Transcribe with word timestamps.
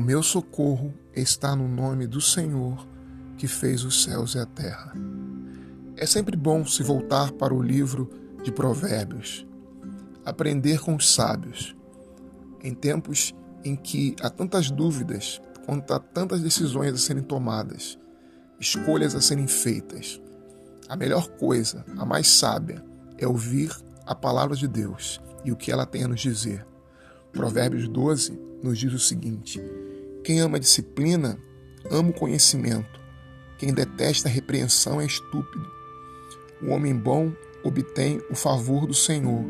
O 0.00 0.02
meu 0.02 0.22
socorro 0.22 0.94
está 1.14 1.54
no 1.54 1.68
nome 1.68 2.06
do 2.06 2.22
Senhor 2.22 2.88
que 3.36 3.46
fez 3.46 3.84
os 3.84 4.02
céus 4.02 4.34
e 4.34 4.38
a 4.38 4.46
terra. 4.46 4.94
É 5.94 6.06
sempre 6.06 6.38
bom 6.38 6.64
se 6.64 6.82
voltar 6.82 7.30
para 7.32 7.52
o 7.52 7.62
livro 7.62 8.08
de 8.42 8.50
Provérbios, 8.50 9.46
aprender 10.24 10.80
com 10.80 10.96
os 10.96 11.12
sábios. 11.12 11.76
Em 12.64 12.72
tempos 12.72 13.34
em 13.62 13.76
que 13.76 14.16
há 14.22 14.30
tantas 14.30 14.70
dúvidas, 14.70 15.38
quanto 15.66 15.92
há 15.92 15.98
tantas 15.98 16.40
decisões 16.40 16.94
a 16.94 16.96
serem 16.96 17.22
tomadas, 17.22 17.98
escolhas 18.58 19.14
a 19.14 19.20
serem 19.20 19.46
feitas, 19.46 20.18
a 20.88 20.96
melhor 20.96 21.28
coisa, 21.28 21.84
a 21.98 22.06
mais 22.06 22.26
sábia, 22.26 22.82
é 23.18 23.28
ouvir 23.28 23.70
a 24.06 24.14
palavra 24.14 24.56
de 24.56 24.66
Deus 24.66 25.20
e 25.44 25.52
o 25.52 25.56
que 25.56 25.70
ela 25.70 25.84
tem 25.84 26.04
a 26.04 26.08
nos 26.08 26.22
dizer. 26.22 26.66
Provérbios 27.32 27.86
12 27.86 28.48
nos 28.62 28.78
diz 28.78 28.94
o 28.94 28.98
seguinte: 28.98 29.60
Quem 30.30 30.38
ama 30.38 30.58
a 30.58 30.60
disciplina, 30.60 31.36
ama 31.90 32.10
o 32.10 32.12
conhecimento. 32.12 33.00
Quem 33.58 33.74
detesta 33.74 34.28
a 34.28 34.30
repreensão 34.30 35.00
é 35.00 35.04
estúpido. 35.04 35.68
O 36.62 36.70
homem 36.70 36.94
bom 36.94 37.32
obtém 37.64 38.22
o 38.30 38.36
favor 38.36 38.86
do 38.86 38.94
Senhor, 38.94 39.44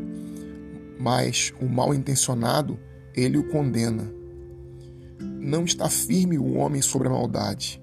mas 0.98 1.52
o 1.60 1.66
mal 1.66 1.92
intencionado, 1.92 2.80
ele 3.14 3.36
o 3.36 3.46
condena. 3.50 4.10
Não 5.20 5.66
está 5.66 5.90
firme 5.90 6.38
o 6.38 6.54
homem 6.54 6.80
sobre 6.80 7.08
a 7.08 7.10
maldade, 7.10 7.78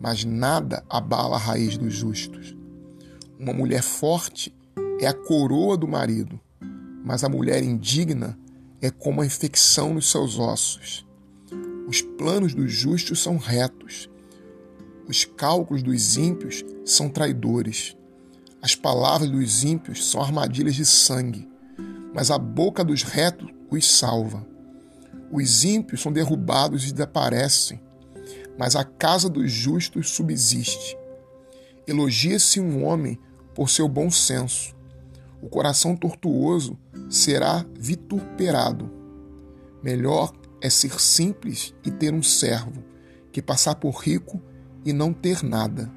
mas 0.00 0.24
nada 0.24 0.84
abala 0.88 1.34
a 1.34 1.40
raiz 1.40 1.76
dos 1.76 1.92
justos. 1.92 2.56
Uma 3.40 3.52
mulher 3.52 3.82
forte 3.82 4.54
é 5.00 5.08
a 5.08 5.12
coroa 5.12 5.76
do 5.76 5.88
marido, 5.88 6.38
mas 7.04 7.24
a 7.24 7.28
mulher 7.28 7.60
indigna 7.60 8.38
é 8.80 8.88
como 8.88 9.20
a 9.20 9.26
infecção 9.26 9.94
nos 9.94 10.08
seus 10.08 10.38
ossos. 10.38 11.09
Os 11.90 12.02
planos 12.02 12.54
dos 12.54 12.70
justos 12.70 13.20
são 13.20 13.36
retos, 13.36 14.08
os 15.08 15.24
cálculos 15.24 15.82
dos 15.82 16.16
ímpios 16.16 16.64
são 16.84 17.08
traidores. 17.08 17.96
As 18.62 18.76
palavras 18.76 19.28
dos 19.28 19.64
ímpios 19.64 20.08
são 20.08 20.22
armadilhas 20.22 20.76
de 20.76 20.86
sangue, 20.86 21.48
mas 22.14 22.30
a 22.30 22.38
boca 22.38 22.84
dos 22.84 23.02
retos 23.02 23.50
os 23.68 23.84
salva. 23.90 24.46
Os 25.32 25.64
ímpios 25.64 26.00
são 26.00 26.12
derrubados 26.12 26.88
e 26.88 26.92
desaparecem, 26.92 27.80
mas 28.56 28.76
a 28.76 28.84
casa 28.84 29.28
dos 29.28 29.50
justos 29.50 30.10
subsiste. 30.10 30.96
Elogia-se 31.88 32.60
um 32.60 32.84
homem 32.84 33.18
por 33.52 33.68
seu 33.68 33.88
bom 33.88 34.12
senso, 34.12 34.76
o 35.42 35.48
coração 35.48 35.96
tortuoso 35.96 36.78
será 37.08 37.66
vituperado. 37.76 38.88
Melhor 39.82 40.30
é 40.60 40.68
ser 40.68 41.00
simples 41.00 41.74
e 41.84 41.90
ter 41.90 42.12
um 42.12 42.22
servo, 42.22 42.84
que 43.32 43.40
passar 43.40 43.76
por 43.76 43.94
rico 43.96 44.40
e 44.84 44.92
não 44.92 45.12
ter 45.12 45.42
nada. 45.42 45.90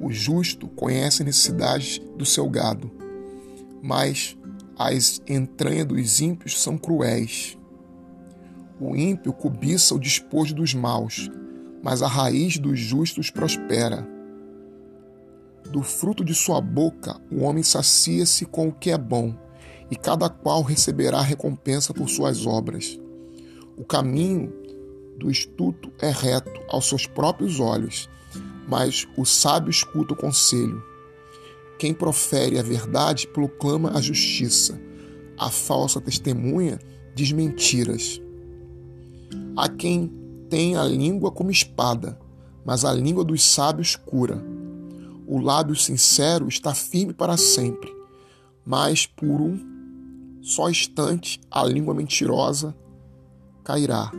O 0.00 0.12
justo 0.12 0.68
conhece 0.68 1.22
a 1.22 1.24
necessidade 1.24 2.00
do 2.16 2.24
seu 2.24 2.48
gado, 2.48 2.90
mas 3.82 4.36
as 4.78 5.20
entranhas 5.28 5.86
dos 5.86 6.20
ímpios 6.20 6.60
são 6.60 6.78
cruéis. 6.78 7.58
O 8.80 8.94
ímpio 8.94 9.32
cobiça 9.32 9.94
o 9.94 9.98
despojo 9.98 10.54
dos 10.54 10.72
maus, 10.72 11.28
mas 11.82 12.00
a 12.00 12.06
raiz 12.06 12.58
dos 12.58 12.78
justos 12.78 13.28
prospera. 13.28 14.06
Do 15.70 15.82
fruto 15.82 16.24
de 16.24 16.34
sua 16.34 16.60
boca 16.60 17.20
o 17.30 17.42
homem 17.42 17.62
sacia-se 17.62 18.46
com 18.46 18.68
o 18.68 18.72
que 18.72 18.90
é 18.90 18.98
bom, 18.98 19.34
e 19.90 19.96
cada 19.96 20.28
qual 20.28 20.62
receberá 20.62 21.20
recompensa 21.20 21.94
por 21.94 22.08
suas 22.08 22.46
obras. 22.46 22.98
O 23.76 23.84
caminho 23.84 24.52
do 25.18 25.30
estuto 25.30 25.90
é 25.98 26.10
reto 26.10 26.60
aos 26.68 26.88
seus 26.88 27.06
próprios 27.06 27.58
olhos, 27.58 28.08
mas 28.68 29.06
o 29.16 29.24
sábio 29.24 29.70
escuta 29.70 30.14
o 30.14 30.16
conselho. 30.16 30.82
Quem 31.78 31.94
profere 31.94 32.58
a 32.58 32.62
verdade 32.62 33.26
proclama 33.28 33.96
a 33.96 34.00
justiça, 34.00 34.80
a 35.38 35.50
falsa 35.50 36.00
testemunha 36.00 36.78
diz 37.14 37.32
mentiras. 37.32 38.20
Há 39.56 39.68
quem 39.68 40.12
tem 40.48 40.76
a 40.76 40.84
língua 40.84 41.30
como 41.30 41.50
espada, 41.50 42.18
mas 42.64 42.84
a 42.84 42.92
língua 42.92 43.24
dos 43.24 43.42
sábios 43.42 43.96
cura. 43.96 44.42
O 45.26 45.38
lábio 45.40 45.76
sincero 45.76 46.48
está 46.48 46.74
firme 46.74 47.12
para 47.12 47.36
sempre, 47.36 47.94
mas 48.64 49.06
por 49.06 49.40
um 49.40 49.77
só 50.48 50.70
instante 50.70 51.38
a 51.50 51.62
língua 51.62 51.92
mentirosa 51.92 52.74
cairá. 53.62 54.10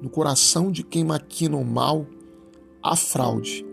No 0.00 0.08
coração 0.08 0.70
de 0.70 0.84
quem 0.84 1.02
maquina 1.02 1.56
o 1.56 1.64
mal, 1.64 2.06
há 2.80 2.94
fraude. 2.94 3.66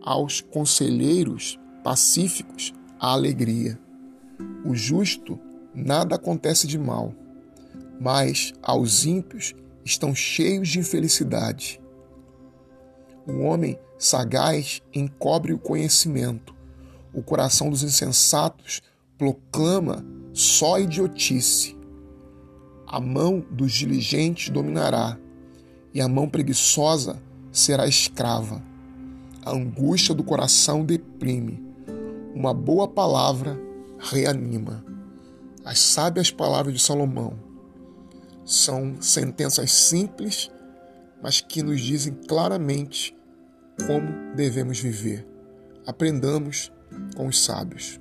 Aos 0.00 0.40
conselheiros 0.40 1.60
pacíficos, 1.84 2.72
a 2.98 3.12
alegria. 3.12 3.78
O 4.64 4.74
justo 4.74 5.38
nada 5.74 6.16
acontece 6.16 6.66
de 6.66 6.78
mal, 6.78 7.12
mas 8.00 8.54
aos 8.62 9.04
ímpios 9.04 9.54
estão 9.84 10.14
cheios 10.14 10.68
de 10.68 10.78
infelicidade. 10.78 11.78
O 13.26 13.40
homem 13.40 13.78
sagaz 13.98 14.80
encobre 14.94 15.52
o 15.52 15.58
conhecimento. 15.58 16.56
O 17.12 17.22
coração 17.22 17.68
dos 17.68 17.82
insensatos 17.82 18.80
proclama 19.18 20.02
só 20.38 20.78
idiotice. 20.78 21.76
A 22.86 23.00
mão 23.00 23.44
dos 23.50 23.72
diligentes 23.72 24.50
dominará, 24.50 25.18
e 25.92 26.00
a 26.00 26.06
mão 26.06 26.28
preguiçosa 26.28 27.20
será 27.50 27.88
escrava. 27.88 28.62
A 29.44 29.50
angústia 29.50 30.14
do 30.14 30.22
coração 30.22 30.84
deprime. 30.84 31.60
Uma 32.36 32.54
boa 32.54 32.86
palavra 32.86 33.58
reanima. 33.98 34.84
As 35.64 35.80
sábias 35.80 36.30
palavras 36.30 36.72
de 36.72 36.80
Salomão 36.80 37.36
são 38.44 39.02
sentenças 39.02 39.72
simples, 39.72 40.52
mas 41.20 41.40
que 41.40 41.64
nos 41.64 41.80
dizem 41.80 42.14
claramente 42.14 43.12
como 43.88 44.36
devemos 44.36 44.78
viver. 44.78 45.26
Aprendamos 45.84 46.70
com 47.16 47.26
os 47.26 47.42
sábios. 47.42 47.98